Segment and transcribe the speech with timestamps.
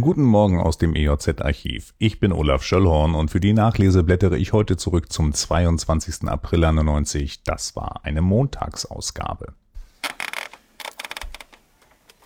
[0.00, 1.94] Guten Morgen aus dem EJZ-Archiv.
[1.98, 6.26] Ich bin Olaf Schöllhorn und für die Nachlese blättere ich heute zurück zum 22.
[6.28, 7.44] April 91.
[7.44, 9.52] Das war eine Montagsausgabe.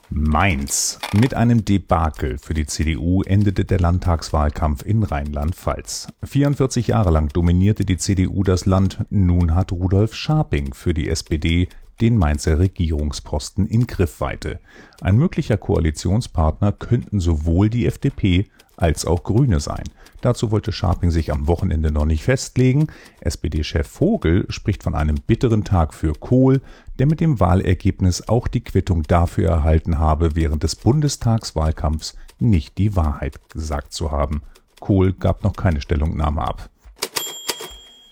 [0.09, 0.99] Mainz.
[1.12, 6.09] Mit einem Debakel für die CDU endete der Landtagswahlkampf in Rheinland-Pfalz.
[6.25, 9.05] 44 Jahre lang dominierte die CDU das Land.
[9.11, 11.69] Nun hat Rudolf Scharping für die SPD
[12.01, 14.61] den Mainzer Regierungsposten in Griffweite.
[15.01, 19.85] Ein möglicher Koalitionspartner könnten sowohl die FDP als auch Grüne sein.
[20.21, 22.89] Dazu wollte Scharping sich am Wochenende noch nicht festlegen.
[23.21, 26.61] SPD-Chef Vogel spricht von einem bitteren Tag für Kohl,
[26.99, 32.97] der mit dem Wahlergebnis auch die Quittung dafür erhalten habe, während des Bundestagswahlkampfs nicht die
[32.97, 34.42] Wahrheit gesagt zu haben.
[34.80, 36.70] Kohl gab noch keine Stellungnahme ab.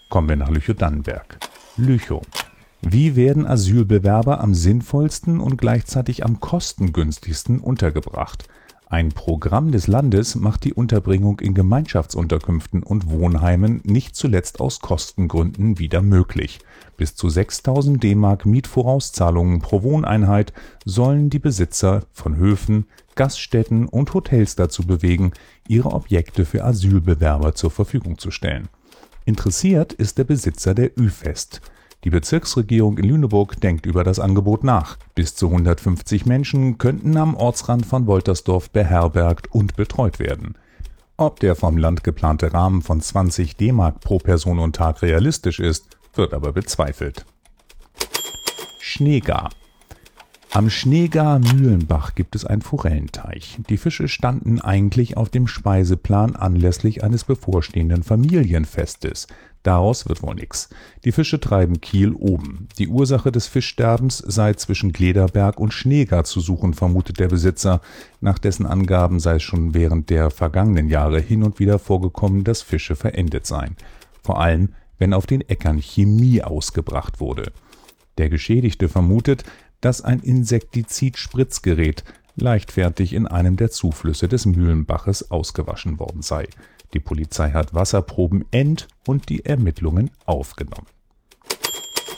[0.08, 1.38] Kommen wir nach Lüchow-Dannenberg.
[1.76, 2.22] Lüchow.
[2.82, 8.48] Wie werden Asylbewerber am sinnvollsten und gleichzeitig am kostengünstigsten untergebracht?
[8.88, 15.80] Ein Programm des Landes macht die Unterbringung in Gemeinschaftsunterkünften und Wohnheimen nicht zuletzt aus Kostengründen
[15.80, 16.60] wieder möglich.
[16.96, 20.52] Bis zu 6000 D-Mark Mietvorauszahlungen pro Wohneinheit
[20.84, 25.32] sollen die Besitzer von Höfen, Gaststätten und Hotels dazu bewegen,
[25.66, 28.68] ihre Objekte für Asylbewerber zur Verfügung zu stellen.
[29.24, 31.60] Interessiert ist der Besitzer der Ü-Fest
[32.06, 34.96] die Bezirksregierung in Lüneburg denkt über das Angebot nach.
[35.16, 40.54] Bis zu 150 Menschen könnten am Ortsrand von Woltersdorf beherbergt und betreut werden.
[41.16, 45.96] Ob der vom Land geplante Rahmen von 20 D-Mark pro Person und Tag realistisch ist,
[46.14, 47.26] wird aber bezweifelt.
[48.78, 49.50] Schneegar
[50.56, 53.58] am Schneegar Mühlenbach gibt es einen Forellenteich.
[53.68, 59.26] Die Fische standen eigentlich auf dem Speiseplan anlässlich eines bevorstehenden Familienfestes.
[59.62, 60.70] Daraus wird wohl nix.
[61.04, 62.68] Die Fische treiben Kiel oben.
[62.78, 67.82] Die Ursache des Fischsterbens sei zwischen Glederberg und Schneegar zu suchen, vermutet der Besitzer.
[68.22, 72.62] Nach dessen Angaben sei es schon während der vergangenen Jahre hin und wieder vorgekommen, dass
[72.62, 73.76] Fische verendet seien.
[74.22, 77.52] Vor allem, wenn auf den Äckern Chemie ausgebracht wurde.
[78.18, 79.44] Der Geschädigte vermutet,
[79.80, 82.04] dass ein Insektizid-Spritzgerät
[82.36, 86.46] leichtfertig in einem der Zuflüsse des Mühlenbaches ausgewaschen worden sei.
[86.94, 90.86] Die Polizei hat Wasserproben ent- und die Ermittlungen aufgenommen.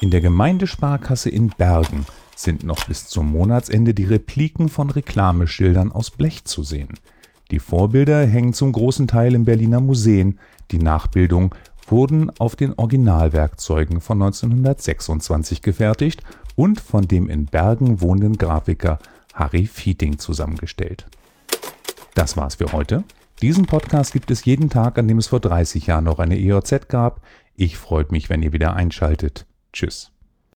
[0.00, 6.10] In der Gemeindesparkasse in Bergen sind noch bis zum Monatsende die Repliken von Reklameschildern aus
[6.10, 6.94] Blech zu sehen.
[7.50, 10.38] Die Vorbilder hängen zum großen Teil in Berliner Museen,
[10.70, 11.54] die Nachbildung
[11.90, 16.22] wurden auf den Originalwerkzeugen von 1926 gefertigt
[16.56, 18.98] und von dem in Bergen wohnenden Grafiker
[19.34, 21.06] Harry Fieting zusammengestellt.
[22.14, 23.04] Das war's für heute.
[23.40, 26.88] Diesen Podcast gibt es jeden Tag, an dem es vor 30 Jahren noch eine EOZ
[26.88, 27.20] gab.
[27.54, 29.46] Ich freue mich, wenn ihr wieder einschaltet.
[29.72, 30.10] Tschüss.